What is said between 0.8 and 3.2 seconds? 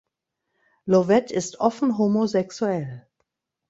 Lovett ist offen homosexuell.